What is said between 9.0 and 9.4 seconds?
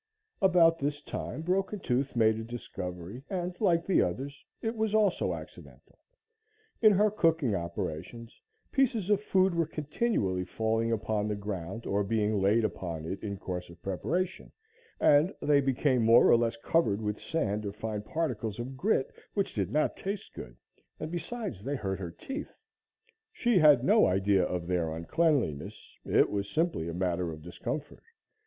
of